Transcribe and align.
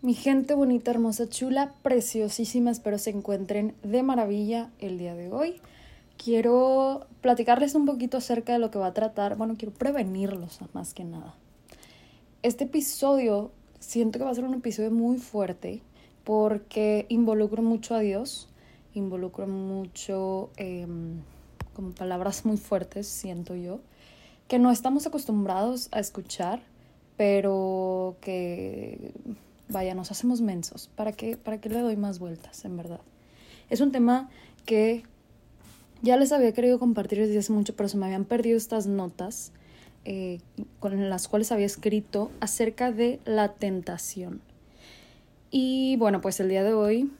Mi 0.00 0.14
gente 0.14 0.54
bonita, 0.54 0.92
hermosa, 0.92 1.28
chula, 1.28 1.74
preciosísima, 1.82 2.70
espero 2.70 2.98
se 2.98 3.10
encuentren 3.10 3.74
de 3.82 4.04
maravilla 4.04 4.70
el 4.78 4.96
día 4.96 5.16
de 5.16 5.32
hoy. 5.32 5.60
Quiero 6.16 7.08
platicarles 7.20 7.74
un 7.74 7.84
poquito 7.84 8.18
acerca 8.18 8.52
de 8.52 8.60
lo 8.60 8.70
que 8.70 8.78
va 8.78 8.86
a 8.86 8.94
tratar, 8.94 9.36
bueno, 9.36 9.56
quiero 9.58 9.74
prevenirlos 9.74 10.60
más 10.72 10.94
que 10.94 11.02
nada. 11.02 11.34
Este 12.44 12.62
episodio 12.64 13.50
siento 13.80 14.20
que 14.20 14.24
va 14.24 14.30
a 14.30 14.34
ser 14.36 14.44
un 14.44 14.54
episodio 14.54 14.92
muy 14.92 15.18
fuerte 15.18 15.82
porque 16.22 17.06
involucro 17.08 17.64
mucho 17.64 17.96
a 17.96 17.98
Dios, 17.98 18.48
involucro 18.94 19.48
mucho, 19.48 20.50
em, 20.58 21.22
como 21.74 21.90
palabras 21.90 22.46
muy 22.46 22.56
fuertes, 22.56 23.08
siento 23.08 23.56
yo, 23.56 23.80
que 24.46 24.60
no 24.60 24.70
estamos 24.70 25.08
acostumbrados 25.08 25.88
a 25.90 25.98
escuchar, 25.98 26.60
pero 27.16 28.16
que 28.20 29.12
vaya, 29.68 29.94
nos 29.94 30.10
hacemos 30.10 30.40
mensos. 30.40 30.90
¿Para 30.94 31.12
qué, 31.12 31.36
¿Para 31.36 31.60
qué 31.60 31.68
le 31.68 31.80
doy 31.80 31.96
más 31.96 32.18
vueltas, 32.18 32.64
en 32.64 32.76
verdad? 32.76 33.00
Es 33.70 33.80
un 33.80 33.92
tema 33.92 34.30
que 34.64 35.04
ya 36.02 36.16
les 36.16 36.32
había 36.32 36.52
querido 36.52 36.78
compartir 36.78 37.18
desde 37.18 37.38
hace 37.38 37.52
mucho, 37.52 37.74
pero 37.74 37.88
se 37.88 37.96
me 37.96 38.06
habían 38.06 38.24
perdido 38.24 38.56
estas 38.56 38.86
notas 38.86 39.52
eh, 40.04 40.40
con 40.80 41.10
las 41.10 41.28
cuales 41.28 41.52
había 41.52 41.66
escrito 41.66 42.30
acerca 42.40 42.92
de 42.92 43.20
la 43.24 43.52
tentación. 43.54 44.40
Y 45.50 45.96
bueno, 45.96 46.20
pues 46.20 46.40
el 46.40 46.48
día 46.48 46.62
de 46.62 46.72
hoy 46.72 47.10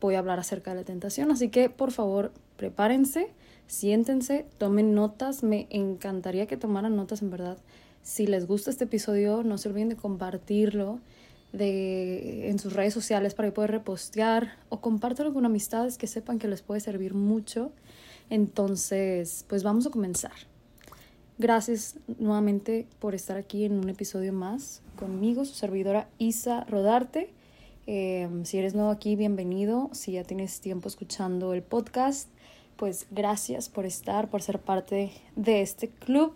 voy 0.00 0.14
a 0.14 0.18
hablar 0.18 0.38
acerca 0.38 0.72
de 0.72 0.80
la 0.80 0.84
tentación, 0.84 1.30
así 1.30 1.48
que 1.48 1.70
por 1.70 1.90
favor 1.92 2.32
prepárense, 2.56 3.28
siéntense, 3.66 4.46
tomen 4.58 4.94
notas, 4.94 5.42
me 5.42 5.66
encantaría 5.70 6.46
que 6.46 6.56
tomaran 6.56 6.96
notas 6.96 7.22
en 7.22 7.30
verdad. 7.30 7.58
Si 8.02 8.26
les 8.26 8.46
gusta 8.46 8.70
este 8.70 8.84
episodio, 8.84 9.42
no 9.42 9.58
se 9.58 9.68
olviden 9.68 9.90
de 9.90 9.96
compartirlo 9.96 11.00
de, 11.52 12.50
en 12.50 12.58
sus 12.58 12.72
redes 12.72 12.94
sociales 12.94 13.34
para 13.34 13.52
puedan 13.52 13.70
repostear 13.70 14.56
o 14.68 14.80
compártelo 14.80 15.32
con 15.32 15.46
amistades 15.46 15.98
que 15.98 16.06
sepan 16.06 16.38
que 16.38 16.48
les 16.48 16.62
puede 16.62 16.80
servir 16.80 17.14
mucho. 17.14 17.72
Entonces, 18.30 19.44
pues 19.48 19.62
vamos 19.62 19.86
a 19.86 19.90
comenzar. 19.90 20.32
Gracias 21.38 21.96
nuevamente 22.18 22.86
por 22.98 23.14
estar 23.14 23.36
aquí 23.36 23.64
en 23.64 23.78
un 23.78 23.88
episodio 23.88 24.32
más 24.32 24.82
conmigo, 24.96 25.44
su 25.44 25.54
servidora 25.54 26.08
Isa 26.18 26.64
Rodarte. 26.64 27.32
Em, 27.86 28.44
si 28.44 28.58
eres 28.58 28.74
nuevo 28.74 28.90
aquí, 28.90 29.16
bienvenido. 29.16 29.88
Si 29.92 30.12
ya 30.12 30.24
tienes 30.24 30.60
tiempo 30.60 30.88
escuchando 30.88 31.54
el 31.54 31.62
podcast, 31.62 32.28
pues 32.76 33.06
gracias 33.10 33.68
por 33.68 33.86
estar, 33.86 34.28
por 34.28 34.42
ser 34.42 34.58
parte 34.58 35.12
de 35.36 35.62
este 35.62 35.88
club. 35.88 36.34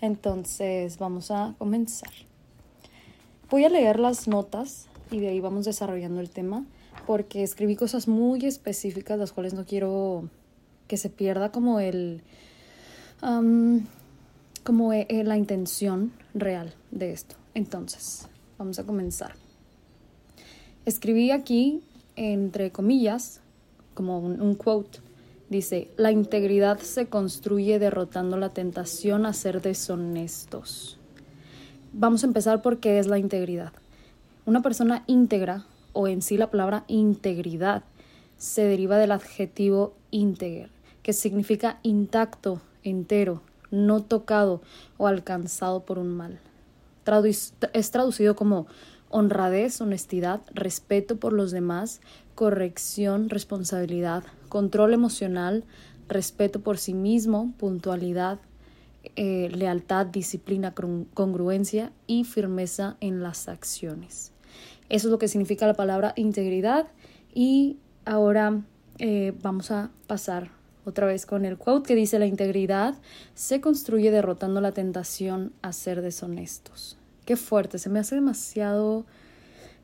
Entonces, 0.00 0.98
vamos 0.98 1.30
a 1.30 1.54
comenzar. 1.58 2.27
Voy 3.50 3.64
a 3.64 3.68
leer 3.68 3.98
las 3.98 4.28
notas 4.28 4.88
y 5.10 5.20
de 5.20 5.28
ahí 5.28 5.40
vamos 5.40 5.64
desarrollando 5.64 6.20
el 6.20 6.30
tema 6.30 6.64
porque 7.06 7.42
escribí 7.42 7.76
cosas 7.76 8.06
muy 8.06 8.44
específicas 8.44 9.18
las 9.18 9.32
cuales 9.32 9.54
no 9.54 9.64
quiero 9.64 10.28
que 10.86 10.96
se 10.96 11.08
pierda 11.08 11.50
como 11.50 11.80
el 11.80 12.22
como 13.20 14.92
e, 14.92 15.06
e, 15.08 15.24
la 15.24 15.36
intención 15.36 16.12
real 16.34 16.74
de 16.90 17.12
esto. 17.12 17.36
Entonces, 17.54 18.28
vamos 18.58 18.78
a 18.78 18.84
comenzar. 18.84 19.32
Escribí 20.84 21.30
aquí 21.30 21.82
entre 22.16 22.70
comillas 22.70 23.40
como 23.94 24.18
un, 24.20 24.40
un 24.40 24.54
quote 24.54 25.00
Dice, 25.48 25.88
la 25.96 26.12
integridad 26.12 26.78
se 26.80 27.06
construye 27.06 27.78
derrotando 27.78 28.36
la 28.36 28.50
tentación 28.50 29.24
a 29.24 29.32
ser 29.32 29.62
deshonestos. 29.62 30.97
Vamos 32.00 32.22
a 32.22 32.28
empezar 32.28 32.62
por 32.62 32.78
qué 32.78 33.00
es 33.00 33.08
la 33.08 33.18
integridad. 33.18 33.72
Una 34.46 34.62
persona 34.62 35.02
íntegra, 35.08 35.64
o 35.92 36.06
en 36.06 36.22
sí 36.22 36.36
la 36.36 36.48
palabra 36.48 36.84
integridad, 36.86 37.82
se 38.36 38.62
deriva 38.62 38.98
del 38.98 39.10
adjetivo 39.10 39.96
íntegro, 40.12 40.68
que 41.02 41.12
significa 41.12 41.80
intacto, 41.82 42.60
entero, 42.84 43.42
no 43.72 44.00
tocado 44.04 44.62
o 44.96 45.08
alcanzado 45.08 45.80
por 45.80 45.98
un 45.98 46.16
mal. 46.16 46.38
es 47.72 47.90
traducido 47.90 48.36
como 48.36 48.68
honradez, 49.10 49.80
honestidad, 49.80 50.40
respeto 50.54 51.16
por 51.16 51.32
los 51.32 51.50
demás, 51.50 52.00
corrección, 52.36 53.28
responsabilidad, 53.28 54.22
control 54.48 54.94
emocional, 54.94 55.64
respeto 56.06 56.60
por 56.60 56.78
sí 56.78 56.94
mismo, 56.94 57.52
puntualidad, 57.58 58.38
eh, 59.16 59.50
lealtad, 59.52 60.06
disciplina, 60.06 60.74
congruencia 61.14 61.92
y 62.06 62.24
firmeza 62.24 62.96
en 63.00 63.22
las 63.22 63.48
acciones. 63.48 64.32
Eso 64.88 65.08
es 65.08 65.10
lo 65.10 65.18
que 65.18 65.28
significa 65.28 65.66
la 65.66 65.74
palabra 65.74 66.12
integridad 66.16 66.88
y 67.34 67.78
ahora 68.04 68.62
eh, 68.98 69.32
vamos 69.42 69.70
a 69.70 69.90
pasar 70.06 70.50
otra 70.84 71.06
vez 71.06 71.26
con 71.26 71.44
el 71.44 71.58
quote 71.58 71.88
que 71.88 71.94
dice 71.94 72.18
la 72.18 72.26
integridad 72.26 72.94
se 73.34 73.60
construye 73.60 74.10
derrotando 74.10 74.60
la 74.60 74.72
tentación 74.72 75.52
a 75.60 75.72
ser 75.72 76.00
deshonestos. 76.00 76.96
Qué 77.26 77.36
fuerte, 77.36 77.78
se 77.78 77.90
me 77.90 77.98
hace 77.98 78.14
demasiado 78.14 79.04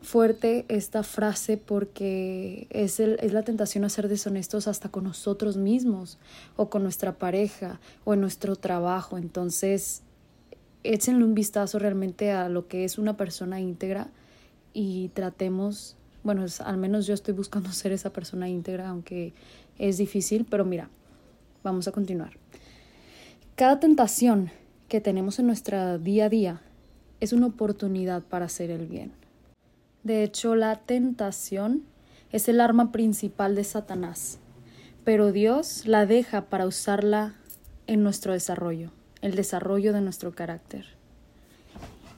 fuerte 0.05 0.67
esta 0.69 1.03
frase 1.03 1.57
porque 1.57 2.67
es, 2.71 3.01
el, 3.01 3.19
es 3.21 3.33
la 3.33 3.43
tentación 3.43 3.85
a 3.85 3.89
ser 3.89 4.09
deshonestos 4.09 4.69
hasta 4.69 4.91
con 4.91 5.05
nosotros 5.05 5.57
mismos 5.57 6.19
o 6.57 6.69
con 6.69 6.83
nuestra 6.83 7.15
pareja 7.15 7.81
o 8.05 8.15
en 8.15 8.21
nuestro 8.21 8.57
trabajo. 8.57 9.19
Entonces, 9.19 10.03
échenle 10.85 11.25
un 11.25 11.35
vistazo 11.35 11.79
realmente 11.79 12.31
a 12.31 12.49
lo 12.49 12.69
que 12.69 12.85
es 12.85 12.99
una 12.99 13.17
persona 13.17 13.61
íntegra 13.61 14.09
y 14.75 15.09
tratemos, 15.15 15.97
bueno, 16.23 16.45
al 16.65 16.77
menos 16.77 17.07
yo 17.07 17.15
estoy 17.15 17.35
buscando 17.35 17.73
ser 17.73 17.93
esa 17.93 18.11
persona 18.13 18.49
íntegra, 18.49 18.89
aunque 18.89 19.33
es 19.79 19.97
difícil, 19.97 20.47
pero 20.49 20.65
mira, 20.65 20.91
vamos 21.63 21.89
a 21.89 21.93
continuar. 21.93 22.33
Cada 23.57 23.81
tentación 23.81 24.51
que 24.89 25.01
tenemos 25.01 25.39
en 25.39 25.47
nuestra 25.47 25.97
día 25.99 26.27
a 26.27 26.29
día 26.29 26.61
es 27.21 27.33
una 27.33 27.47
oportunidad 27.47 28.23
para 28.23 28.45
hacer 28.45 28.71
el 28.71 28.87
bien. 28.87 29.24
De 30.05 30.23
hecho, 30.23 30.55
la 30.55 30.77
tentación 30.77 31.83
es 32.31 32.51
el 32.51 32.61
arma 32.61 32.93
principal 32.93 33.55
de 33.55 33.65
Satanás, 33.65 34.39
pero 35.03 35.33
Dios 35.33 35.87
la 35.87 36.05
deja 36.05 36.51
para 36.51 36.67
usarla 36.67 37.37
en 37.87 38.03
nuestro 38.03 38.35
desarrollo, 38.35 38.91
el 39.23 39.35
desarrollo 39.35 39.95
de 39.95 40.03
nuestro 40.03 40.35
carácter. 40.35 40.85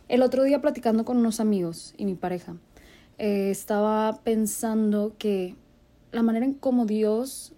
El 0.08 0.22
otro 0.22 0.42
día 0.42 0.60
platicando 0.60 1.04
con 1.04 1.16
unos 1.16 1.38
amigos 1.38 1.94
y 1.96 2.06
mi 2.06 2.16
pareja, 2.16 2.56
eh, 3.18 3.50
estaba 3.52 4.20
pensando 4.24 5.14
que 5.16 5.54
la 6.10 6.24
manera 6.24 6.44
en 6.44 6.54
cómo 6.54 6.86
Dios 6.86 7.52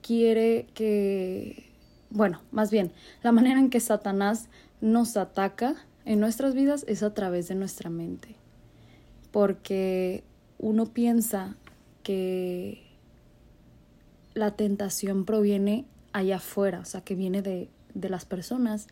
quiere 0.00 0.68
que, 0.72 1.70
bueno, 2.08 2.40
más 2.50 2.70
bien, 2.70 2.92
la 3.22 3.30
manera 3.30 3.60
en 3.60 3.68
que 3.68 3.80
Satanás 3.80 4.48
nos 4.80 5.18
ataca 5.18 5.74
en 6.06 6.18
nuestras 6.18 6.54
vidas 6.54 6.86
es 6.88 7.02
a 7.02 7.12
través 7.12 7.48
de 7.48 7.56
nuestra 7.56 7.90
mente 7.90 8.42
porque 9.34 10.22
uno 10.58 10.86
piensa 10.86 11.56
que 12.04 12.84
la 14.32 14.52
tentación 14.52 15.24
proviene 15.24 15.86
allá 16.12 16.36
afuera, 16.36 16.78
o 16.78 16.84
sea, 16.84 17.00
que 17.00 17.16
viene 17.16 17.42
de, 17.42 17.68
de 17.94 18.08
las 18.10 18.26
personas, 18.26 18.86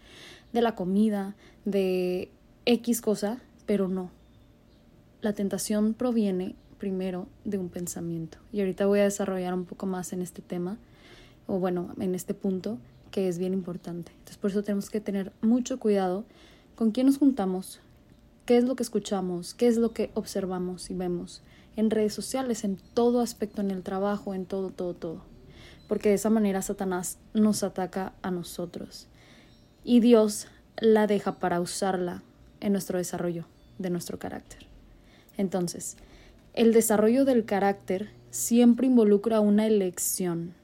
de 0.52 0.60
la 0.60 0.74
comida, 0.74 1.36
de 1.64 2.28
X 2.66 3.00
cosa, 3.00 3.40
pero 3.66 3.86
no. 3.86 4.10
La 5.20 5.32
tentación 5.32 5.94
proviene 5.94 6.56
primero 6.76 7.28
de 7.44 7.58
un 7.58 7.68
pensamiento. 7.68 8.38
Y 8.52 8.62
ahorita 8.62 8.86
voy 8.86 8.98
a 8.98 9.04
desarrollar 9.04 9.54
un 9.54 9.64
poco 9.64 9.86
más 9.86 10.12
en 10.12 10.22
este 10.22 10.42
tema, 10.42 10.76
o 11.46 11.60
bueno, 11.60 11.94
en 12.00 12.16
este 12.16 12.34
punto, 12.34 12.78
que 13.12 13.28
es 13.28 13.38
bien 13.38 13.52
importante. 13.52 14.10
Entonces, 14.10 14.38
por 14.38 14.50
eso 14.50 14.64
tenemos 14.64 14.90
que 14.90 15.00
tener 15.00 15.30
mucho 15.40 15.78
cuidado 15.78 16.24
con 16.74 16.90
quién 16.90 17.06
nos 17.06 17.18
juntamos, 17.18 17.78
qué 18.44 18.56
es 18.56 18.64
lo 18.64 18.76
que 18.76 18.82
escuchamos, 18.82 19.54
qué 19.54 19.66
es 19.66 19.76
lo 19.76 19.92
que 19.92 20.10
observamos 20.14 20.90
y 20.90 20.94
vemos 20.94 21.42
en 21.76 21.90
redes 21.90 22.14
sociales, 22.14 22.64
en 22.64 22.76
todo 22.94 23.20
aspecto, 23.20 23.60
en 23.60 23.70
el 23.70 23.82
trabajo, 23.82 24.34
en 24.34 24.46
todo, 24.46 24.70
todo, 24.70 24.94
todo. 24.94 25.22
Porque 25.88 26.10
de 26.10 26.16
esa 26.16 26.30
manera 26.30 26.62
Satanás 26.62 27.18
nos 27.34 27.62
ataca 27.62 28.12
a 28.22 28.30
nosotros. 28.30 29.08
Y 29.84 30.00
Dios 30.00 30.46
la 30.78 31.06
deja 31.06 31.38
para 31.38 31.60
usarla 31.60 32.22
en 32.60 32.72
nuestro 32.72 32.98
desarrollo 32.98 33.46
de 33.78 33.90
nuestro 33.90 34.18
carácter. 34.18 34.66
Entonces, 35.36 35.96
el 36.54 36.72
desarrollo 36.72 37.24
del 37.24 37.44
carácter 37.44 38.10
siempre 38.30 38.86
involucra 38.86 39.40
una 39.40 39.66
elección 39.66 40.54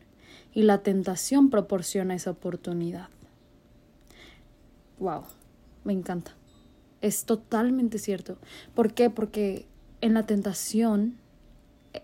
y 0.55 0.63
la 0.63 0.83
tentación 0.83 1.51
proporciona 1.51 2.15
esa 2.15 2.31
oportunidad. 2.31 3.09
Wow, 4.99 5.25
me 5.85 5.93
encanta. 5.93 6.38
Es 7.01 7.25
totalmente 7.25 7.99
cierto. 7.99 8.39
¿Por 8.75 8.93
qué? 8.95 9.11
Porque 9.11 9.67
en 10.01 10.15
la 10.15 10.27
tentación, 10.27 11.17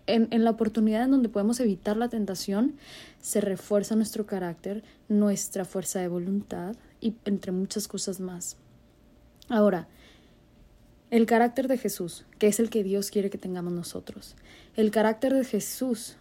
en, 0.07 0.29
en, 0.31 0.45
la 0.45 0.51
oportunidad 0.51 1.05
en 1.05 1.11
donde 1.11 1.29
podemos 1.29 1.61
evitar 1.61 1.97
la 1.97 2.09
tentación, 2.09 2.77
se 3.21 3.41
refuerza 3.41 3.97
nuestro 3.97 4.27
carácter, 4.27 4.83
nuestra 5.09 5.65
fuerza 5.65 6.01
de 6.01 6.09
voluntad 6.09 6.77
y 7.01 7.15
entre 7.25 7.53
muchas 7.53 7.89
cosas 7.89 8.21
más. 8.21 8.57
Ahora, 9.49 9.89
El 11.11 11.27
carácter 11.27 11.69
de 11.69 11.79
Jesús, 11.79 12.25
que 12.41 12.49
es 12.49 12.59
el 12.59 12.71
que 12.71 12.83
Dios 12.83 13.11
quiere 13.13 13.31
que 13.31 13.39
tengamos 13.39 13.73
nosotros. 13.73 14.35
El 14.75 14.91
carácter 14.91 15.33
de 15.33 15.45
Jesús 15.45 16.17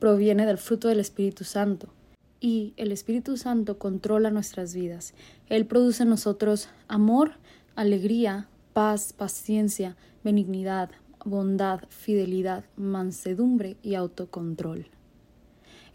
proviene 0.00 0.44
del 0.44 0.58
fruto 0.58 0.88
del 0.88 0.98
Espíritu 0.98 1.44
Santo. 1.44 1.92
Y 2.40 2.74
el 2.76 2.90
Espíritu 2.90 3.36
Santo 3.36 3.78
controla 3.78 4.30
nuestras 4.30 4.74
vidas. 4.74 5.14
Él 5.48 5.66
produce 5.66 6.02
en 6.02 6.08
nosotros 6.08 6.68
amor, 6.88 7.34
alegría, 7.76 8.48
paz, 8.72 9.12
paciencia, 9.12 9.96
benignidad, 10.22 10.90
bondad, 11.24 11.84
fidelidad, 11.88 12.64
mansedumbre 12.76 13.76
y 13.82 13.94
autocontrol. 13.94 14.86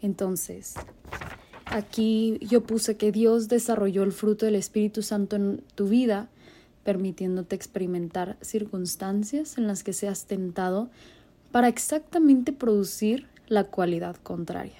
Entonces, 0.02 0.74
aquí 1.66 2.38
yo 2.40 2.62
puse 2.62 2.96
que 2.96 3.12
Dios 3.12 3.48
desarrolló 3.48 4.02
el 4.02 4.12
fruto 4.12 4.46
del 4.46 4.54
Espíritu 4.54 5.02
Santo 5.02 5.36
en 5.36 5.62
tu 5.74 5.88
vida, 5.88 6.28
permitiéndote 6.84 7.54
experimentar 7.54 8.36
circunstancias 8.40 9.58
en 9.58 9.66
las 9.66 9.84
que 9.84 9.92
seas 9.92 10.26
tentado 10.26 10.90
para 11.52 11.68
exactamente 11.68 12.52
producir 12.52 13.26
la 13.48 13.64
cualidad 13.64 14.16
contraria. 14.16 14.78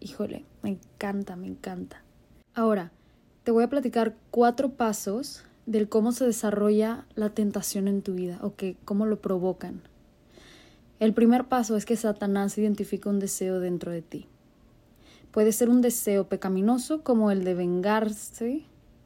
Híjole, 0.00 0.44
me 0.62 0.70
encanta, 0.70 1.36
me 1.36 1.46
encanta. 1.46 2.02
Ahora, 2.54 2.90
te 3.44 3.50
voy 3.50 3.64
a 3.64 3.68
platicar 3.68 4.16
cuatro 4.30 4.70
pasos 4.70 5.44
del 5.70 5.88
cómo 5.88 6.10
se 6.10 6.26
desarrolla 6.26 7.06
la 7.14 7.30
tentación 7.30 7.86
en 7.86 8.02
tu 8.02 8.14
vida 8.14 8.40
o 8.42 8.56
que 8.56 8.76
cómo 8.84 9.06
lo 9.06 9.20
provocan. 9.20 9.82
El 10.98 11.14
primer 11.14 11.44
paso 11.44 11.76
es 11.76 11.86
que 11.86 11.96
Satanás 11.96 12.58
identifica 12.58 13.08
un 13.08 13.20
deseo 13.20 13.60
dentro 13.60 13.92
de 13.92 14.02
ti. 14.02 14.26
Puede 15.30 15.52
ser 15.52 15.68
un 15.68 15.80
deseo 15.80 16.28
pecaminoso 16.28 17.04
como 17.04 17.30
el 17.30 17.44
de 17.44 17.54
vengarse 17.54 18.64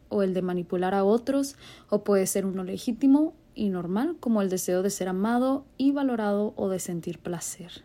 o 0.08 0.22
el 0.22 0.32
de 0.32 0.40
manipular 0.40 0.94
a 0.94 1.04
otros, 1.04 1.56
o 1.90 2.02
puede 2.02 2.26
ser 2.26 2.46
uno 2.46 2.64
legítimo 2.64 3.34
y 3.54 3.68
normal 3.68 4.16
como 4.18 4.40
el 4.40 4.48
deseo 4.48 4.82
de 4.82 4.88
ser 4.88 5.08
amado 5.08 5.66
y 5.76 5.92
valorado 5.92 6.54
o 6.56 6.70
de 6.70 6.78
sentir 6.78 7.18
placer. 7.18 7.82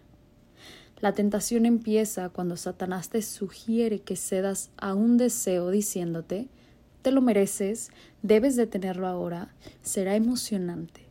La 1.02 1.14
tentación 1.14 1.66
empieza 1.66 2.30
cuando 2.30 2.56
Satanás 2.56 3.10
te 3.10 3.22
sugiere 3.24 4.00
que 4.00 4.16
cedas 4.16 4.70
a 4.78 4.94
un 4.94 5.18
deseo 5.18 5.70
diciéndote 5.70 6.48
te 7.01 7.12
lo 7.12 7.22
mereces, 7.22 7.92
debes 8.22 8.56
de 8.56 8.68
tenerlo 8.68 9.07
ahora, 9.07 9.54
será 9.81 10.16
emocionante. 10.16 11.01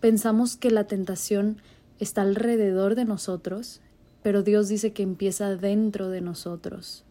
Pensamos 0.00 0.56
que 0.56 0.70
la 0.70 0.84
tentación 0.84 1.58
está 1.98 2.22
alrededor 2.22 2.94
de 2.94 3.04
nosotros, 3.04 3.80
pero 4.22 4.42
Dios 4.42 4.68
dice 4.68 4.92
que 4.92 5.02
empieza 5.02 5.56
dentro 5.56 6.08
de 6.08 6.20
nosotros. 6.20 7.04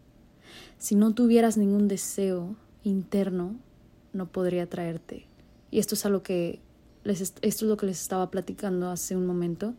Si 0.78 0.94
no 0.94 1.14
tuvieras 1.14 1.56
ningún 1.56 1.88
deseo 1.88 2.56
interno, 2.82 3.56
no 4.12 4.26
podría 4.26 4.68
traerte. 4.68 5.26
Y 5.70 5.78
esto 5.78 5.94
es 5.94 6.04
a 6.04 6.08
lo 6.08 6.22
que 6.22 6.60
les, 7.04 7.20
esto 7.20 7.40
es 7.42 7.62
lo 7.62 7.76
que 7.76 7.86
les 7.86 8.00
estaba 8.00 8.30
platicando 8.30 8.90
hace 8.90 9.16
un 9.16 9.26
momento, 9.26 9.74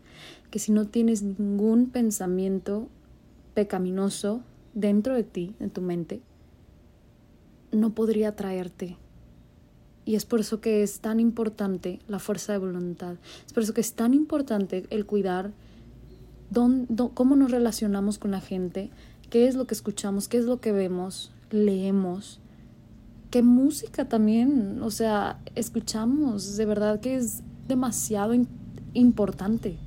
que 0.49 0.59
si 0.59 0.71
no 0.71 0.87
tienes 0.87 1.21
ningún 1.21 1.89
pensamiento 1.89 2.87
pecaminoso 3.53 4.41
dentro 4.73 5.15
de 5.15 5.23
ti, 5.23 5.55
en 5.59 5.69
tu 5.69 5.81
mente, 5.81 6.21
no 7.71 7.91
podría 7.91 8.35
traerte. 8.35 8.97
Y 10.03 10.15
es 10.15 10.25
por 10.25 10.39
eso 10.39 10.61
que 10.61 10.83
es 10.83 10.99
tan 10.99 11.19
importante 11.19 11.99
la 12.07 12.19
fuerza 12.19 12.53
de 12.53 12.57
voluntad. 12.57 13.15
Es 13.45 13.53
por 13.53 13.63
eso 13.63 13.73
que 13.73 13.81
es 13.81 13.93
tan 13.93 14.13
importante 14.13 14.85
el 14.89 15.05
cuidar 15.05 15.51
cómo 17.13 17.35
nos 17.35 17.51
relacionamos 17.51 18.17
con 18.17 18.31
la 18.31 18.41
gente, 18.41 18.89
qué 19.29 19.47
es 19.47 19.55
lo 19.55 19.65
que 19.65 19.73
escuchamos, 19.73 20.27
qué 20.27 20.37
es 20.37 20.45
lo 20.45 20.59
que 20.59 20.71
vemos, 20.71 21.31
leemos, 21.49 22.39
qué 23.29 23.41
música 23.41 24.09
también, 24.09 24.81
o 24.81 24.91
sea, 24.91 25.39
escuchamos. 25.55 26.57
De 26.57 26.65
verdad 26.65 26.99
que 26.99 27.15
es 27.15 27.41
demasiado 27.67 28.33
importante. 28.93 29.77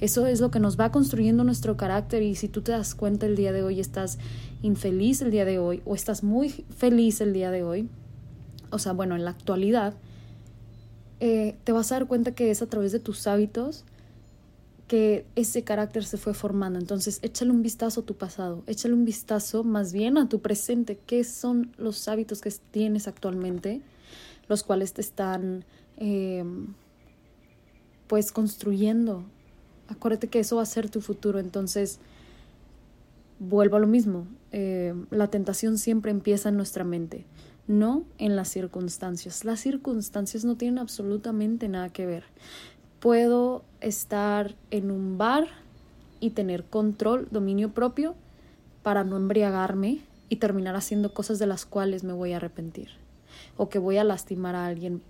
Eso 0.00 0.26
es 0.26 0.40
lo 0.40 0.50
que 0.50 0.60
nos 0.60 0.78
va 0.78 0.92
construyendo 0.92 1.42
nuestro 1.44 1.76
carácter 1.76 2.22
y 2.22 2.36
si 2.36 2.48
tú 2.48 2.62
te 2.62 2.72
das 2.72 2.94
cuenta 2.94 3.26
el 3.26 3.36
día 3.36 3.52
de 3.52 3.62
hoy 3.62 3.80
estás 3.80 4.18
infeliz 4.62 5.22
el 5.22 5.30
día 5.30 5.44
de 5.44 5.58
hoy 5.58 5.82
o 5.84 5.94
estás 5.94 6.22
muy 6.22 6.50
feliz 6.76 7.20
el 7.20 7.32
día 7.32 7.50
de 7.50 7.62
hoy, 7.62 7.88
o 8.70 8.78
sea, 8.78 8.92
bueno, 8.92 9.16
en 9.16 9.24
la 9.24 9.30
actualidad, 9.30 9.94
eh, 11.20 11.56
te 11.64 11.72
vas 11.72 11.90
a 11.90 11.96
dar 11.96 12.06
cuenta 12.06 12.34
que 12.34 12.50
es 12.50 12.62
a 12.62 12.66
través 12.66 12.92
de 12.92 13.00
tus 13.00 13.26
hábitos 13.26 13.84
que 14.86 15.26
ese 15.36 15.64
carácter 15.64 16.04
se 16.04 16.16
fue 16.16 16.32
formando. 16.32 16.78
Entonces, 16.78 17.18
échale 17.22 17.50
un 17.50 17.62
vistazo 17.62 18.00
a 18.00 18.04
tu 18.04 18.16
pasado, 18.16 18.62
échale 18.66 18.94
un 18.94 19.04
vistazo 19.04 19.64
más 19.64 19.92
bien 19.92 20.16
a 20.16 20.28
tu 20.28 20.40
presente. 20.40 20.98
¿Qué 21.06 21.24
son 21.24 21.72
los 21.76 22.08
hábitos 22.08 22.40
que 22.40 22.50
tienes 22.70 23.06
actualmente, 23.06 23.82
los 24.48 24.62
cuales 24.62 24.94
te 24.94 25.02
están, 25.02 25.64
eh, 25.98 26.42
pues, 28.06 28.32
construyendo 28.32 29.24
acuérdate 29.88 30.28
que 30.28 30.38
eso 30.38 30.56
va 30.56 30.62
a 30.62 30.66
ser 30.66 30.90
tu 30.90 31.00
futuro, 31.00 31.38
entonces 31.38 31.98
vuelvo 33.38 33.76
a 33.76 33.80
lo 33.80 33.86
mismo, 33.86 34.26
eh, 34.52 34.94
la 35.10 35.28
tentación 35.28 35.78
siempre 35.78 36.10
empieza 36.10 36.48
en 36.48 36.56
nuestra 36.56 36.84
mente, 36.84 37.26
no 37.66 38.04
en 38.18 38.36
las 38.36 38.48
circunstancias. 38.48 39.44
Las 39.44 39.60
circunstancias 39.60 40.44
no 40.44 40.56
tienen 40.56 40.78
absolutamente 40.78 41.68
nada 41.68 41.90
que 41.90 42.06
ver. 42.06 42.24
Puedo 43.00 43.64
estar 43.80 44.56
en 44.70 44.90
un 44.90 45.18
bar 45.18 45.46
y 46.20 46.30
tener 46.30 46.64
control, 46.64 47.28
dominio 47.30 47.72
propio, 47.72 48.14
para 48.82 49.04
no 49.04 49.16
embriagarme 49.16 50.00
y 50.28 50.36
terminar 50.36 50.76
haciendo 50.76 51.12
cosas 51.12 51.38
de 51.38 51.46
las 51.46 51.66
cuales 51.66 52.04
me 52.04 52.12
voy 52.12 52.32
a 52.32 52.36
arrepentir 52.36 52.88
o 53.56 53.68
que 53.68 53.78
voy 53.78 53.98
a 53.98 54.04
lastimar 54.04 54.54
a 54.54 54.66
alguien 54.66 55.02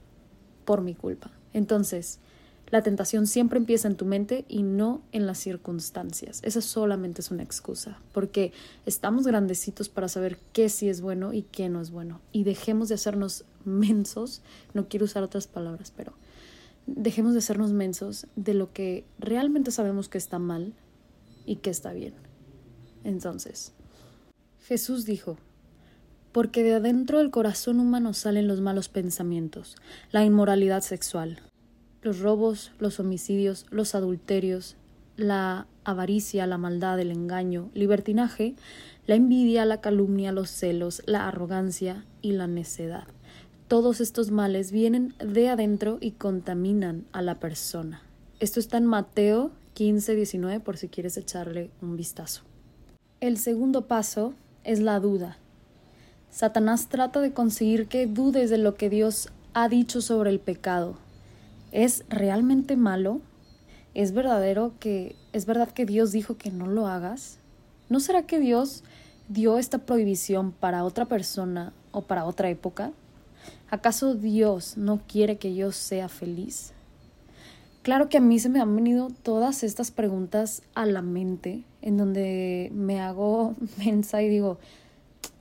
por 0.64 0.82
mi 0.82 0.94
culpa. 0.94 1.30
Entonces, 1.52 2.18
la 2.70 2.82
tentación 2.82 3.26
siempre 3.26 3.58
empieza 3.58 3.88
en 3.88 3.96
tu 3.96 4.04
mente 4.04 4.44
y 4.48 4.62
no 4.62 5.02
en 5.12 5.26
las 5.26 5.38
circunstancias. 5.38 6.40
Esa 6.42 6.60
solamente 6.60 7.20
es 7.20 7.30
una 7.30 7.42
excusa, 7.42 8.00
porque 8.12 8.52
estamos 8.86 9.26
grandecitos 9.26 9.88
para 9.88 10.08
saber 10.08 10.38
qué 10.52 10.68
sí 10.68 10.88
es 10.88 11.00
bueno 11.00 11.32
y 11.32 11.42
qué 11.42 11.68
no 11.68 11.80
es 11.80 11.90
bueno. 11.90 12.20
Y 12.32 12.44
dejemos 12.44 12.88
de 12.88 12.96
hacernos 12.96 13.44
mensos, 13.64 14.42
no 14.74 14.88
quiero 14.88 15.06
usar 15.06 15.22
otras 15.22 15.46
palabras, 15.46 15.92
pero 15.96 16.12
dejemos 16.86 17.32
de 17.32 17.38
hacernos 17.38 17.72
mensos 17.72 18.26
de 18.36 18.54
lo 18.54 18.72
que 18.72 19.04
realmente 19.18 19.70
sabemos 19.70 20.08
que 20.08 20.18
está 20.18 20.38
mal 20.38 20.74
y 21.46 21.56
que 21.56 21.70
está 21.70 21.92
bien. 21.92 22.14
Entonces, 23.04 23.72
Jesús 24.66 25.04
dijo, 25.04 25.38
porque 26.32 26.62
de 26.62 26.74
adentro 26.74 27.18
del 27.18 27.30
corazón 27.30 27.80
humano 27.80 28.12
salen 28.12 28.48
los 28.48 28.60
malos 28.60 28.88
pensamientos, 28.88 29.76
la 30.12 30.24
inmoralidad 30.24 30.82
sexual, 30.82 31.40
los 32.02 32.20
robos, 32.20 32.72
los 32.78 33.00
homicidios, 33.00 33.66
los 33.70 33.94
adulterios, 33.94 34.76
la 35.16 35.66
avaricia, 35.84 36.46
la 36.46 36.58
maldad, 36.58 37.00
el 37.00 37.10
engaño, 37.10 37.70
libertinaje, 37.74 38.54
la 39.06 39.14
envidia, 39.14 39.64
la 39.64 39.80
calumnia, 39.80 40.32
los 40.32 40.50
celos, 40.50 41.02
la 41.06 41.26
arrogancia 41.26 42.04
y 42.22 42.32
la 42.32 42.46
necedad. 42.46 43.08
Todos 43.66 44.00
estos 44.00 44.30
males 44.30 44.70
vienen 44.70 45.14
de 45.18 45.48
adentro 45.48 45.98
y 46.00 46.12
contaminan 46.12 47.04
a 47.12 47.20
la 47.20 47.38
persona. 47.40 48.02
Esto 48.40 48.60
está 48.60 48.78
en 48.78 48.86
Mateo 48.86 49.50
15, 49.74 50.14
19 50.14 50.60
por 50.60 50.76
si 50.76 50.88
quieres 50.88 51.16
echarle 51.16 51.70
un 51.82 51.96
vistazo. 51.96 52.42
El 53.20 53.36
segundo 53.36 53.86
paso 53.86 54.34
es 54.64 54.80
la 54.80 55.00
duda. 55.00 55.38
Satanás 56.30 56.88
trata 56.88 57.20
de 57.20 57.32
conseguir 57.32 57.88
que 57.88 58.06
dudes 58.06 58.50
de 58.50 58.58
lo 58.58 58.74
que 58.74 58.90
Dios 58.90 59.28
ha 59.54 59.68
dicho 59.68 60.00
sobre 60.00 60.30
el 60.30 60.40
pecado, 60.40 60.98
¿Es 61.72 62.04
realmente 62.08 62.76
malo? 62.76 63.20
¿Es 63.94 64.12
verdadero 64.12 64.72
que 64.80 65.16
es 65.32 65.44
verdad 65.44 65.70
que 65.70 65.86
Dios 65.86 66.12
dijo 66.12 66.36
que 66.36 66.50
no 66.50 66.66
lo 66.66 66.86
hagas? 66.86 67.38
¿No 67.88 68.00
será 68.00 68.22
que 68.22 68.38
Dios 68.38 68.84
dio 69.28 69.58
esta 69.58 69.78
prohibición 69.78 70.52
para 70.52 70.84
otra 70.84 71.04
persona 71.04 71.72
o 71.92 72.02
para 72.02 72.24
otra 72.24 72.48
época? 72.48 72.92
¿Acaso 73.70 74.14
Dios 74.14 74.76
no 74.76 75.02
quiere 75.06 75.36
que 75.36 75.54
yo 75.54 75.72
sea 75.72 76.08
feliz? 76.08 76.72
Claro 77.82 78.08
que 78.08 78.18
a 78.18 78.20
mí 78.20 78.38
se 78.38 78.48
me 78.48 78.60
han 78.60 78.74
venido 78.74 79.08
todas 79.22 79.62
estas 79.62 79.90
preguntas 79.90 80.62
a 80.74 80.86
la 80.86 81.02
mente, 81.02 81.64
en 81.82 81.96
donde 81.96 82.70
me 82.74 83.00
hago 83.00 83.54
mensa 83.78 84.22
y 84.22 84.28
digo, 84.28 84.58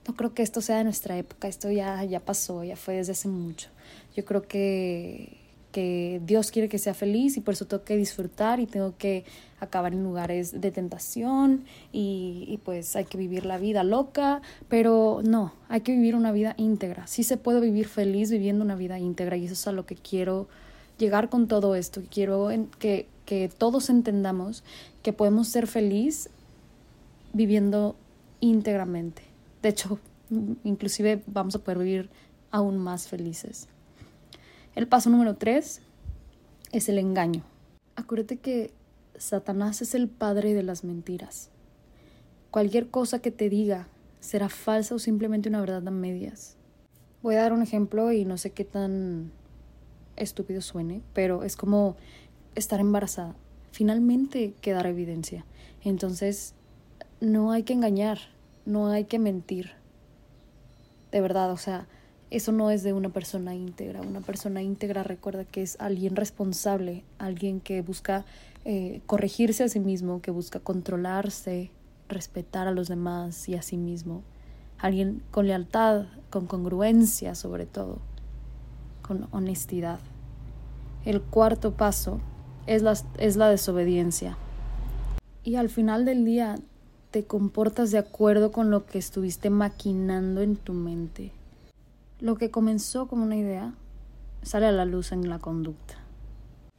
no 0.06 0.14
creo 0.14 0.34
que 0.34 0.42
esto 0.42 0.60
sea 0.60 0.78
de 0.78 0.84
nuestra 0.84 1.16
época, 1.16 1.48
esto 1.48 1.70
ya, 1.70 2.04
ya 2.04 2.20
pasó, 2.20 2.64
ya 2.64 2.76
fue 2.76 2.96
desde 2.96 3.12
hace 3.12 3.28
mucho. 3.28 3.68
Yo 4.14 4.24
creo 4.24 4.42
que 4.42 5.37
que 5.72 6.20
Dios 6.24 6.50
quiere 6.50 6.68
que 6.68 6.78
sea 6.78 6.94
feliz 6.94 7.36
y 7.36 7.40
por 7.40 7.54
eso 7.54 7.66
tengo 7.66 7.84
que 7.84 7.96
disfrutar 7.96 8.60
y 8.60 8.66
tengo 8.66 8.96
que 8.96 9.24
acabar 9.60 9.92
en 9.92 10.02
lugares 10.02 10.60
de 10.60 10.70
tentación 10.70 11.64
y, 11.92 12.60
pues 12.64 12.96
hay 12.96 13.04
que 13.04 13.18
vivir 13.18 13.44
la 13.44 13.58
vida 13.58 13.84
loca, 13.84 14.40
pero 14.68 15.20
no, 15.24 15.52
hay 15.68 15.80
que 15.80 15.92
vivir 15.92 16.14
una 16.14 16.32
vida 16.32 16.54
íntegra. 16.56 17.06
Sí 17.06 17.22
se 17.22 17.36
puede 17.36 17.60
vivir 17.60 17.86
feliz 17.86 18.30
viviendo 18.30 18.64
una 18.64 18.76
vida 18.76 18.98
íntegra 18.98 19.36
y 19.36 19.44
eso 19.44 19.54
es 19.54 19.66
a 19.66 19.72
lo 19.72 19.84
que 19.84 19.96
quiero 19.96 20.48
llegar 20.98 21.28
con 21.28 21.48
todo 21.48 21.74
esto. 21.74 22.02
Quiero 22.10 22.48
que, 22.78 23.06
que 23.24 23.48
todos 23.48 23.90
entendamos 23.90 24.64
que 25.02 25.12
podemos 25.12 25.48
ser 25.48 25.66
feliz 25.66 26.30
viviendo 27.32 27.96
íntegramente. 28.40 29.22
De 29.62 29.68
hecho, 29.70 29.98
inclusive 30.64 31.22
vamos 31.26 31.54
a 31.56 31.58
poder 31.58 31.78
vivir 31.78 32.10
aún 32.50 32.78
más 32.78 33.08
felices. 33.08 33.68
El 34.78 34.86
paso 34.86 35.10
número 35.10 35.34
tres 35.34 35.80
es 36.70 36.88
el 36.88 36.98
engaño. 36.98 37.42
Acuérdate 37.96 38.36
que 38.36 38.70
Satanás 39.16 39.82
es 39.82 39.92
el 39.96 40.06
padre 40.06 40.54
de 40.54 40.62
las 40.62 40.84
mentiras. 40.84 41.50
Cualquier 42.52 42.88
cosa 42.88 43.18
que 43.18 43.32
te 43.32 43.48
diga 43.48 43.88
será 44.20 44.48
falsa 44.48 44.94
o 44.94 45.00
simplemente 45.00 45.48
una 45.48 45.58
verdad 45.58 45.88
a 45.88 45.90
medias. 45.90 46.54
Voy 47.24 47.34
a 47.34 47.42
dar 47.42 47.52
un 47.52 47.62
ejemplo 47.62 48.12
y 48.12 48.24
no 48.24 48.38
sé 48.38 48.50
qué 48.50 48.62
tan 48.62 49.32
estúpido 50.14 50.60
suene, 50.60 51.02
pero 51.12 51.42
es 51.42 51.56
como 51.56 51.96
estar 52.54 52.78
embarazada. 52.78 53.34
Finalmente 53.72 54.54
quedará 54.60 54.90
evidencia. 54.90 55.44
Entonces, 55.82 56.54
no 57.20 57.50
hay 57.50 57.64
que 57.64 57.72
engañar, 57.72 58.20
no 58.64 58.86
hay 58.86 59.06
que 59.06 59.18
mentir. 59.18 59.72
De 61.10 61.20
verdad, 61.20 61.50
o 61.50 61.56
sea, 61.56 61.88
eso 62.30 62.52
no 62.52 62.70
es 62.70 62.82
de 62.82 62.92
una 62.92 63.08
persona 63.08 63.54
íntegra. 63.54 64.02
Una 64.02 64.20
persona 64.20 64.62
íntegra 64.62 65.02
recuerda 65.02 65.44
que 65.44 65.62
es 65.62 65.76
alguien 65.80 66.14
responsable, 66.14 67.04
alguien 67.18 67.60
que 67.60 67.80
busca 67.80 68.24
eh, 68.64 69.00
corregirse 69.06 69.64
a 69.64 69.68
sí 69.68 69.80
mismo, 69.80 70.20
que 70.20 70.30
busca 70.30 70.60
controlarse, 70.60 71.70
respetar 72.08 72.68
a 72.68 72.72
los 72.72 72.88
demás 72.88 73.48
y 73.48 73.54
a 73.54 73.62
sí 73.62 73.78
mismo. 73.78 74.22
Alguien 74.78 75.22
con 75.30 75.46
lealtad, 75.46 76.06
con 76.30 76.46
congruencia 76.46 77.34
sobre 77.34 77.64
todo, 77.64 77.98
con 79.00 79.26
honestidad. 79.30 79.98
El 81.04 81.22
cuarto 81.22 81.72
paso 81.72 82.20
es 82.66 82.82
la, 82.82 82.94
es 83.16 83.36
la 83.36 83.48
desobediencia. 83.48 84.36
Y 85.44 85.56
al 85.56 85.70
final 85.70 86.04
del 86.04 86.26
día 86.26 86.56
te 87.10 87.24
comportas 87.24 87.90
de 87.90 87.98
acuerdo 87.98 88.52
con 88.52 88.70
lo 88.70 88.84
que 88.84 88.98
estuviste 88.98 89.48
maquinando 89.48 90.42
en 90.42 90.56
tu 90.56 90.74
mente. 90.74 91.32
Lo 92.20 92.36
que 92.36 92.50
comenzó 92.50 93.06
como 93.06 93.22
una 93.22 93.36
idea 93.36 93.74
sale 94.42 94.66
a 94.66 94.72
la 94.72 94.84
luz 94.84 95.12
en 95.12 95.28
la 95.28 95.38
conducta. 95.38 95.94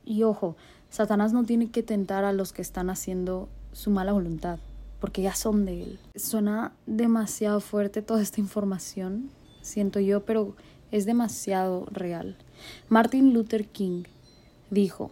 Y 0.04 0.24
ojo, 0.24 0.56
Satanás 0.90 1.34
no 1.34 1.44
tiene 1.44 1.70
que 1.72 1.84
tentar 1.84 2.24
a 2.24 2.34
los 2.34 2.52
que 2.52 2.62
están 2.62 2.90
haciendo 2.90 3.48
su 3.72 3.92
mala 3.92 4.12
voluntad, 4.12 4.60
porque 5.00 5.22
ya 5.22 5.36
son 5.36 5.66
de 5.66 5.84
él. 5.84 6.00
Suena 6.16 6.74
demasiado 6.88 7.62
fuerte 7.62 8.02
toda 8.02 8.22
esta 8.22 8.42
información, 8.42 9.30
siento 9.62 10.00
yo, 10.00 10.26
pero 10.26 10.56
es 10.92 11.06
demasiado 11.06 11.86
real. 11.92 12.36
Martin 12.90 13.34
Luther 13.34 13.68
King 13.68 14.04
dijo, 14.72 15.12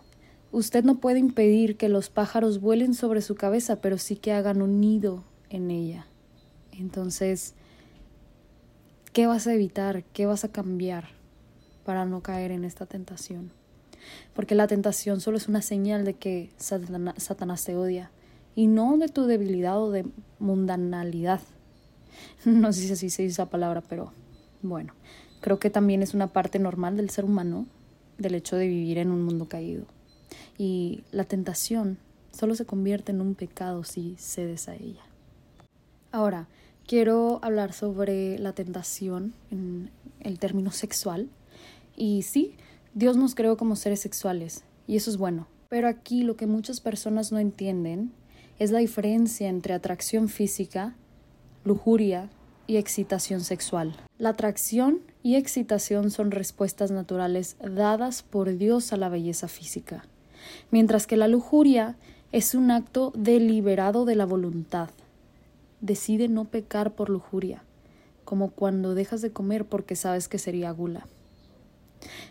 Usted 0.51 0.83
no 0.83 0.95
puede 0.95 1.19
impedir 1.19 1.77
que 1.77 1.89
los 1.89 2.09
pájaros 2.09 2.61
vuelen 2.61 2.93
sobre 2.93 3.21
su 3.21 3.35
cabeza, 3.35 3.81
pero 3.81 3.97
sí 3.97 4.15
que 4.15 4.31
hagan 4.31 4.61
un 4.61 4.79
nido 4.79 5.23
en 5.49 5.71
ella. 5.71 6.07
Entonces, 6.71 7.53
¿qué 9.17 9.25
vas 9.25 9.47
a 9.47 9.53
evitar? 9.55 10.03
¿Qué 10.13 10.27
vas 10.27 10.43
a 10.43 10.51
cambiar 10.51 11.05
para 11.85 12.05
no 12.05 12.21
caer 12.21 12.51
en 12.51 12.63
esta 12.63 12.85
tentación? 12.85 13.51
Porque 14.35 14.53
la 14.53 14.67
tentación 14.67 15.21
solo 15.21 15.37
es 15.37 15.47
una 15.47 15.63
señal 15.63 16.05
de 16.05 16.13
que 16.13 16.51
Satanás 16.57 17.63
te 17.65 17.75
odia 17.75 18.11
y 18.53 18.67
no 18.67 18.95
de 18.99 19.09
tu 19.09 19.25
debilidad 19.25 19.81
o 19.81 19.89
de 19.89 20.05
mundanalidad. 20.37 21.41
No 22.45 22.71
sé 22.71 22.81
si 22.81 22.93
así 22.93 23.09
se 23.09 23.23
dice 23.23 23.33
esa 23.33 23.49
palabra, 23.49 23.81
pero 23.81 24.13
bueno, 24.61 24.93
creo 25.41 25.57
que 25.57 25.71
también 25.71 26.03
es 26.03 26.13
una 26.13 26.27
parte 26.27 26.59
normal 26.59 26.95
del 26.95 27.09
ser 27.09 27.25
humano, 27.25 27.65
del 28.19 28.35
hecho 28.35 28.55
de 28.55 28.67
vivir 28.67 28.99
en 28.99 29.09
un 29.09 29.23
mundo 29.23 29.47
caído. 29.47 29.87
Y 30.59 31.05
la 31.11 31.23
tentación 31.23 31.97
solo 32.31 32.53
se 32.53 32.67
convierte 32.67 33.13
en 33.13 33.21
un 33.21 33.33
pecado 33.33 33.83
si 33.83 34.15
cedes 34.19 34.69
a 34.69 34.75
ella. 34.75 35.01
Ahora, 36.11 36.47
quiero 36.87 37.39
hablar 37.43 37.73
sobre 37.73 38.39
la 38.39 38.53
tentación 38.53 39.33
en 39.51 39.91
el 40.19 40.39
término 40.39 40.71
sexual. 40.71 41.29
Y 41.95 42.23
sí, 42.23 42.55
Dios 42.93 43.17
nos 43.17 43.35
creó 43.35 43.57
como 43.57 43.75
seres 43.75 43.99
sexuales, 43.99 44.63
y 44.87 44.95
eso 44.95 45.11
es 45.11 45.17
bueno. 45.17 45.47
Pero 45.69 45.87
aquí 45.87 46.23
lo 46.23 46.35
que 46.35 46.47
muchas 46.47 46.79
personas 46.79 47.31
no 47.31 47.39
entienden 47.39 48.11
es 48.57 48.71
la 48.71 48.79
diferencia 48.79 49.49
entre 49.49 49.73
atracción 49.73 50.29
física, 50.29 50.95
lujuria 51.63 52.29
y 52.65 52.77
excitación 52.77 53.41
sexual. 53.41 53.95
La 54.17 54.29
atracción 54.29 55.01
y 55.21 55.35
excitación 55.35 56.09
son 56.09 56.31
respuestas 56.31 56.89
naturales 56.89 57.57
dadas 57.59 58.23
por 58.23 58.57
Dios 58.57 58.93
a 58.93 58.97
la 58.97 59.09
belleza 59.09 59.47
física 59.47 60.05
mientras 60.71 61.07
que 61.07 61.17
la 61.17 61.27
lujuria 61.27 61.95
es 62.31 62.55
un 62.55 62.71
acto 62.71 63.11
deliberado 63.15 64.05
de 64.05 64.15
la 64.15 64.25
voluntad. 64.25 64.89
Decide 65.81 66.27
no 66.27 66.45
pecar 66.45 66.95
por 66.95 67.09
lujuria, 67.09 67.63
como 68.25 68.51
cuando 68.51 68.95
dejas 68.95 69.21
de 69.21 69.31
comer 69.31 69.65
porque 69.65 69.95
sabes 69.95 70.27
que 70.27 70.39
sería 70.39 70.71
gula. 70.71 71.07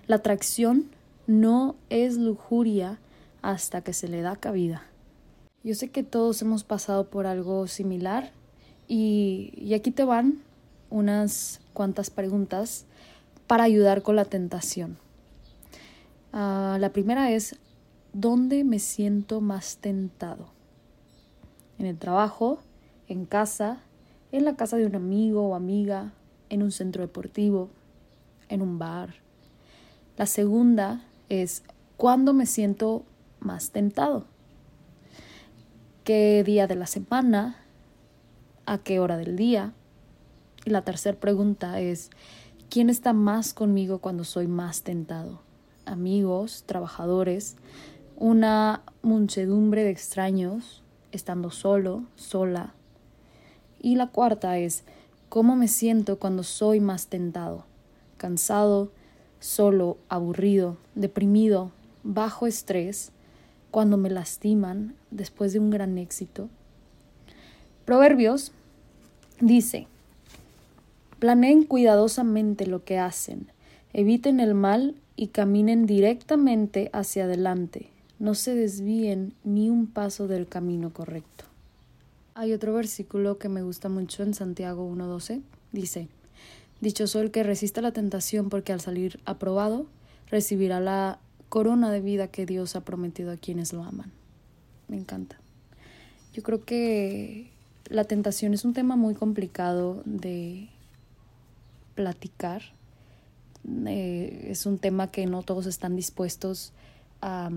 La 0.07 0.17
atracción 0.17 0.91
no 1.27 1.77
es 1.91 2.17
lujuria 2.17 2.99
hasta 3.43 3.81
que 3.81 3.93
se 3.93 4.09
le 4.09 4.23
da 4.23 4.37
cabida. 4.37 4.83
Yo 5.65 5.75
sé 5.75 5.89
que 5.89 6.03
todos 6.03 6.43
hemos 6.43 6.65
pasado 6.65 7.09
por 7.09 7.27
algo 7.27 7.67
similar 7.67 8.33
y, 8.89 9.73
aquí 9.75 9.91
te 9.91 10.05
van 10.05 10.39
unas 10.91 11.61
cuantas 11.73 12.11
preguntas 12.11 12.85
para 13.47 13.65
ayudar 13.65 14.03
con 14.03 14.17
la 14.17 14.25
tentación. 14.25 14.99
Ah, 16.33 16.77
la 16.81 16.91
primera 16.91 17.31
es, 17.33 17.57
¿Dónde 18.19 18.65
me 18.65 18.79
siento 18.79 19.43
más 19.43 19.77
tentado? 19.77 20.47
En 21.79 21.85
el 21.85 21.99
trabajo, 21.99 22.61
en 23.09 23.27
casa, 23.27 23.79
en 24.33 24.45
la 24.45 24.57
casa 24.57 24.77
de 24.77 24.87
un 24.87 24.97
amigo 24.97 25.49
o 25.49 25.55
amiga, 25.55 26.13
en 26.49 26.63
un 26.63 26.73
centro 26.73 27.03
deportivo, 27.03 27.71
en 28.49 28.63
un 28.63 28.79
bar. 28.79 29.15
La 30.17 30.27
segunda 30.27 31.03
es 31.29 31.63
¿cuándo 31.97 32.33
me 32.33 32.47
siento 32.47 33.05
más 33.41 33.71
tentado? 33.71 34.25
¿Qué 36.05 36.43
día 36.45 36.67
de 36.67 36.77
la 36.77 36.87
semana? 36.87 37.59
¿A 38.65 38.79
qué 38.79 39.01
hora 39.01 39.17
del 39.17 39.37
día? 39.37 39.73
Y 40.65 40.71
la 40.71 40.83
tercera 40.83 41.19
pregunta 41.19 41.81
es 41.81 42.11
¿quién 42.71 42.91
está 42.91 43.13
más 43.13 43.55
conmigo 43.55 43.99
cuando 43.99 44.25
soy 44.25 44.47
más 44.47 44.83
tentado? 44.83 45.41
Amigos, 45.85 46.65
trabajadores, 46.67 47.57
una 48.17 48.83
muchedumbre 49.03 49.85
de 49.85 49.91
extraños, 49.91 50.83
estando 51.13 51.51
solo, 51.51 52.05
sola. 52.17 52.75
Y 53.87 53.95
la 53.95 54.09
cuarta 54.09 54.59
es 54.59 54.83
cómo 55.29 55.55
me 55.55 55.69
siento 55.69 56.19
cuando 56.19 56.43
soy 56.43 56.81
más 56.81 57.07
tentado, 57.07 57.67
cansado, 58.17 58.91
solo, 59.39 59.97
aburrido, 60.09 60.77
deprimido, 60.97 61.71
bajo 62.03 62.49
estrés, 62.49 63.13
cuando 63.71 63.97
me 63.97 64.11
lastiman 64.11 64.97
después 65.13 65.53
de 65.53 65.61
un 65.61 65.71
gran 65.71 65.99
éxito. 65.99 66.49
Proverbios 67.85 68.51
dice, 69.41 69.87
planeen 71.21 71.63
cuidadosamente 71.63 72.67
lo 72.67 72.83
que 72.83 72.99
hacen, 72.99 73.53
eviten 73.93 74.41
el 74.41 74.55
mal 74.55 74.97
y 75.15 75.29
caminen 75.29 75.87
directamente 75.87 76.91
hacia 76.93 77.23
adelante 77.23 77.91
no 78.19 78.35
se 78.35 78.55
desvíen 78.57 79.35
ni 79.45 79.71
un 79.71 79.87
paso 79.87 80.27
del 80.27 80.49
camino 80.49 80.93
correcto. 80.93 81.45
Hay 82.39 82.53
otro 82.53 82.75
versículo 82.75 83.39
que 83.39 83.49
me 83.49 83.63
gusta 83.63 83.89
mucho 83.89 84.23
en 84.23 84.35
Santiago 84.35 84.87
1.12. 84.95 85.41
Dice, 85.73 86.09
Dichoso 86.83 87.23
el 87.23 87.31
que 87.31 87.43
resista 87.43 87.81
la 87.81 87.93
tentación 87.93 88.51
porque 88.51 88.75
al 88.75 88.83
salir 88.83 89.19
aprobado 89.25 89.87
recibirá 90.29 90.79
la 90.79 91.19
corona 91.49 91.91
de 91.91 92.03
vida 92.03 92.29
que 92.29 92.45
Dios 92.45 92.77
ha 92.77 92.83
prometido 92.83 93.33
a 93.33 93.39
quienes 93.39 93.73
lo 93.73 93.83
aman. 93.83 94.13
Me 94.87 94.99
encanta. 94.99 95.39
Yo 96.35 96.43
creo 96.43 96.63
que 96.67 97.49
la 97.89 98.05
tentación 98.05 98.53
es 98.53 98.67
un 98.67 98.75
tema 98.75 98.97
muy 98.97 99.15
complicado 99.15 100.03
de 100.05 100.69
platicar. 101.95 102.61
Eh, 103.87 104.49
es 104.51 104.67
un 104.67 104.77
tema 104.77 105.11
que 105.11 105.25
no 105.25 105.43
todos 105.43 105.65
están 105.65 105.97
dispuestos 105.97 106.75
a 107.23 107.49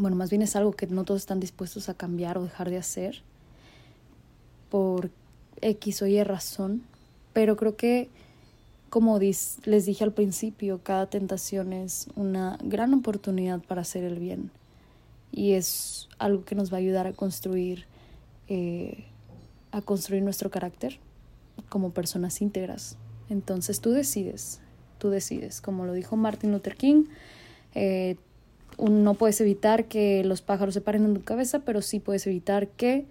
bueno, 0.00 0.16
más 0.16 0.30
bien 0.30 0.42
es 0.42 0.56
algo 0.56 0.72
que 0.72 0.86
no 0.86 1.04
todos 1.04 1.20
están 1.20 1.40
dispuestos 1.40 1.88
a 1.88 1.94
cambiar 1.94 2.38
o 2.38 2.44
dejar 2.44 2.70
de 2.70 2.78
hacer 2.78 3.22
por 4.70 5.10
X 5.60 6.02
o 6.02 6.06
Y 6.06 6.22
razón, 6.22 6.82
pero 7.32 7.56
creo 7.56 7.76
que, 7.76 8.08
como 8.88 9.18
les 9.18 9.84
dije 9.86 10.04
al 10.04 10.12
principio, 10.12 10.80
cada 10.82 11.06
tentación 11.06 11.72
es 11.72 12.08
una 12.16 12.58
gran 12.62 12.94
oportunidad 12.94 13.60
para 13.60 13.82
hacer 13.82 14.04
el 14.04 14.18
bien 14.18 14.50
y 15.32 15.52
es 15.52 16.08
algo 16.18 16.44
que 16.44 16.54
nos 16.54 16.72
va 16.72 16.76
a 16.76 16.80
ayudar 16.80 17.06
a 17.06 17.12
construir, 17.12 17.84
eh, 18.48 19.04
a 19.70 19.82
construir 19.82 20.22
nuestro 20.22 20.50
carácter 20.50 20.98
como 21.68 21.90
personas 21.90 22.40
íntegras. 22.40 22.96
Entonces 23.28 23.80
tú 23.80 23.90
decides, 23.92 24.60
tú 24.98 25.10
decides, 25.10 25.60
como 25.60 25.84
lo 25.84 25.92
dijo 25.92 26.16
Martin 26.16 26.52
Luther 26.52 26.74
King, 26.74 27.04
eh, 27.74 28.16
no 28.88 29.14
puedes 29.14 29.40
evitar 29.40 29.86
que 29.86 30.24
los 30.24 30.42
pájaros 30.42 30.74
se 30.74 30.80
paren 30.80 31.04
en 31.04 31.14
tu 31.14 31.22
cabeza, 31.22 31.60
pero 31.60 31.82
sí 31.82 32.00
puedes 32.00 32.26
evitar 32.26 32.68
que 32.68 33.06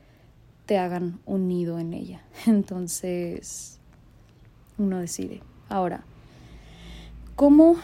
te 0.65 0.77
hagan 0.77 1.19
un 1.25 1.47
nido 1.47 1.79
en 1.79 1.93
ella. 1.93 2.23
Entonces, 2.47 3.79
uno 4.77 4.99
decide. 4.99 5.41
Ahora, 5.69 6.03
¿cómo 7.35 7.77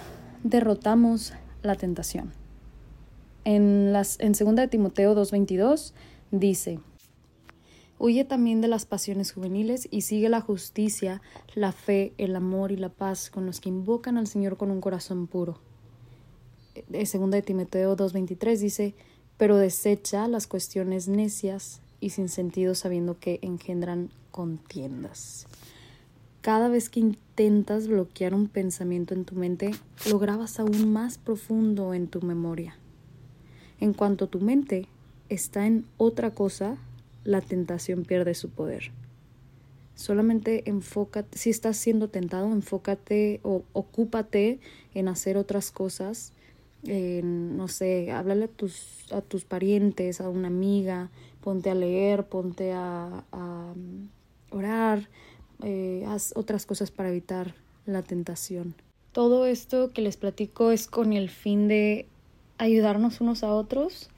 derrotamos 0.45 1.33
la 1.65 1.75
tentación. 1.75 2.31
En, 3.43 3.91
las, 3.91 4.19
en 4.19 4.33
2 4.33 4.55
de 4.55 4.67
Timoteo 4.67 5.15
2.22 5.15 5.93
dice, 6.31 6.79
Huye 7.97 8.25
también 8.25 8.61
de 8.61 8.67
las 8.67 8.85
pasiones 8.85 9.31
juveniles 9.31 9.87
y 9.89 10.01
sigue 10.01 10.29
la 10.29 10.41
justicia, 10.41 11.21
la 11.55 11.71
fe, 11.71 12.13
el 12.17 12.35
amor 12.35 12.71
y 12.71 12.77
la 12.77 12.89
paz 12.89 13.29
con 13.29 13.45
los 13.45 13.59
que 13.59 13.69
invocan 13.69 14.17
al 14.17 14.27
Señor 14.27 14.57
con 14.57 14.69
un 14.69 14.81
corazón 14.81 15.27
puro. 15.27 15.59
2 16.89 17.31
de 17.31 17.41
Timoteo 17.41 17.95
2.23 17.95 18.57
dice, 18.57 18.95
pero 19.37 19.57
desecha 19.57 20.27
las 20.27 20.47
cuestiones 20.47 21.07
necias 21.07 21.81
y 21.99 22.11
sin 22.11 22.29
sentido 22.29 22.75
sabiendo 22.75 23.19
que 23.19 23.39
engendran 23.41 24.09
contiendas. 24.31 25.47
Cada 26.41 26.69
vez 26.69 26.89
que 26.89 26.99
intentas 26.99 27.87
bloquear 27.87 28.35
un 28.35 28.47
pensamiento 28.47 29.13
en 29.13 29.25
tu 29.25 29.35
mente, 29.35 29.71
lo 30.09 30.19
grabas 30.19 30.59
aún 30.59 30.93
más 30.93 31.17
profundo 31.17 31.93
en 31.93 32.07
tu 32.07 32.21
memoria. 32.21 32.77
En 33.79 33.93
cuanto 33.93 34.27
tu 34.27 34.39
mente 34.39 34.87
está 35.29 35.65
en 35.65 35.85
otra 35.97 36.35
cosa, 36.35 36.77
la 37.23 37.41
tentación 37.41 38.03
pierde 38.03 38.35
su 38.35 38.49
poder. 38.49 38.91
Solamente 39.95 40.69
enfócate, 40.69 41.37
si 41.37 41.49
estás 41.49 41.77
siendo 41.77 42.09
tentado, 42.09 42.51
enfócate 42.51 43.39
o 43.43 43.63
ocúpate 43.73 44.59
en 44.93 45.07
hacer 45.07 45.37
otras 45.37 45.71
cosas. 45.71 46.33
No 46.87 47.67
sé, 47.67 48.11
háblale 48.11 48.45
a 48.45 48.47
tus, 48.47 49.11
a 49.11 49.21
tus 49.21 49.45
parientes, 49.45 50.21
a 50.21 50.29
una 50.29 50.47
amiga, 50.47 51.09
ponte 51.41 51.69
a 51.69 51.75
leer, 51.75 52.25
ponte 52.25 52.73
a, 52.73 53.23
mm, 53.31 54.55
orar, 54.55 55.09
eh, 55.63 56.03
haz 56.07 56.33
otras 56.35 56.65
cosas 56.65 56.91
para 56.91 57.09
evitar 57.09 57.55
la 57.85 58.01
tentación. 58.01 58.75
Todo 59.11 59.45
esto 59.45 59.91
que 59.93 60.01
les 60.01 60.17
platico 60.17 60.71
es 60.71 60.87
con 60.87 61.13
el 61.13 61.29
fin 61.29 61.67
de 61.67 62.07
ayudarnos 62.57 63.21
unos 63.21 63.43
a 63.43 63.53
otros, 63.53 64.09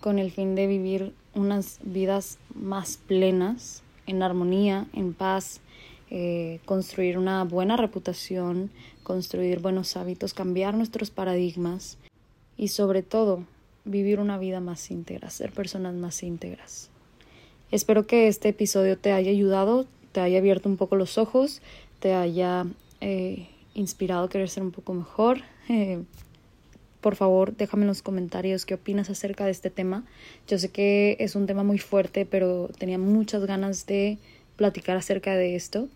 con 0.00 0.18
el 0.18 0.30
fin 0.30 0.54
de 0.54 0.66
vivir 0.66 1.14
unas 1.34 1.78
vidas 1.82 2.38
más 2.54 2.98
plenas, 2.98 3.82
en 4.06 4.22
armonía, 4.22 4.86
en 4.92 5.14
paz, 5.14 5.60
eh, 6.10 6.60
construir 6.66 7.18
una 7.18 7.44
buena 7.44 7.76
reputación, 7.76 8.70
construir 9.02 9.60
buenos 9.60 9.96
hábitos, 9.96 10.34
cambiar 10.34 10.74
nuestros 10.74 11.10
paradigmas 11.10 11.98
y 12.56 12.68
sobre 12.68 13.02
todo 13.02 13.44
vivir 13.84 14.20
una 14.20 14.38
vida 14.38 14.60
más 14.60 14.90
íntegra, 14.90 15.30
ser 15.30 15.52
personas 15.52 15.94
más 15.94 16.22
íntegras. 16.22 16.90
Espero 17.70 18.06
que 18.06 18.28
este 18.28 18.50
episodio 18.50 18.98
te 18.98 19.12
haya 19.12 19.30
ayudado, 19.30 19.86
te 20.12 20.20
haya 20.20 20.38
abierto 20.38 20.68
un 20.68 20.76
poco 20.76 20.96
los 20.96 21.18
ojos, 21.18 21.60
te 21.98 22.14
haya 22.14 22.66
eh, 23.00 23.48
inspirado 23.74 24.24
a 24.24 24.28
querer 24.28 24.48
ser 24.48 24.62
un 24.62 24.70
poco 24.70 24.94
mejor. 24.94 25.40
Eh, 25.68 26.02
por 27.00 27.16
favor, 27.16 27.54
déjame 27.56 27.82
en 27.82 27.88
los 27.88 28.00
comentarios 28.00 28.64
qué 28.64 28.74
opinas 28.74 29.10
acerca 29.10 29.44
de 29.44 29.50
este 29.50 29.70
tema. 29.70 30.04
Yo 30.48 30.58
sé 30.58 30.70
que 30.70 31.16
es 31.20 31.34
un 31.34 31.46
tema 31.46 31.62
muy 31.62 31.78
fuerte, 31.78 32.24
pero 32.24 32.70
tenía 32.78 32.98
muchas 32.98 33.44
ganas 33.44 33.86
de 33.86 34.18
platicar 34.56 34.96
acerca 34.96 35.34
de 35.34 35.56
esto. 35.56 35.88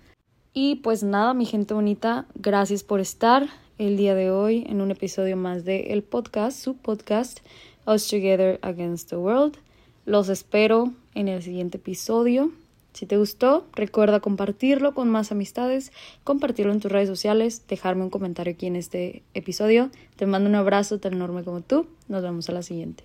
Y 0.52 0.76
pues 0.76 1.02
nada, 1.02 1.32
mi 1.32 1.46
gente 1.46 1.72
bonita, 1.72 2.26
gracias 2.34 2.82
por 2.82 3.00
estar 3.00 3.48
el 3.78 3.96
día 3.96 4.14
de 4.14 4.30
hoy 4.30 4.64
en 4.68 4.80
un 4.80 4.90
episodio 4.90 5.36
más 5.36 5.64
de 5.64 5.92
el 5.92 6.02
podcast, 6.02 6.58
su 6.58 6.76
podcast 6.76 7.40
Us 7.86 8.08
Together 8.08 8.58
Against 8.62 9.08
the 9.08 9.16
World. 9.16 9.56
Los 10.04 10.28
espero 10.28 10.92
en 11.14 11.28
el 11.28 11.42
siguiente 11.42 11.78
episodio. 11.78 12.50
Si 12.92 13.06
te 13.06 13.16
gustó, 13.16 13.66
recuerda 13.74 14.18
compartirlo 14.18 14.94
con 14.94 15.08
más 15.08 15.30
amistades, 15.30 15.92
compartirlo 16.24 16.72
en 16.72 16.80
tus 16.80 16.90
redes 16.90 17.08
sociales, 17.08 17.62
dejarme 17.68 18.02
un 18.02 18.10
comentario 18.10 18.52
aquí 18.52 18.66
en 18.66 18.76
este 18.76 19.22
episodio. 19.34 19.90
Te 20.16 20.26
mando 20.26 20.50
un 20.50 20.56
abrazo 20.56 20.98
tan 20.98 21.12
enorme 21.12 21.44
como 21.44 21.60
tú. 21.60 21.86
Nos 22.08 22.22
vemos 22.22 22.48
a 22.48 22.52
la 22.52 22.62
siguiente. 22.62 23.04